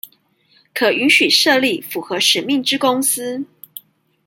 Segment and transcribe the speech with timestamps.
[0.73, 3.45] 可允許設立符合使命之公司